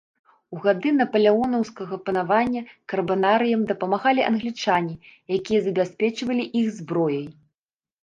[0.55, 2.61] У гады напалеонаўскага панавання
[2.95, 4.95] карбанарыям дапамагалі англічане,
[5.41, 7.27] якія забяспечвалі іх зброяй.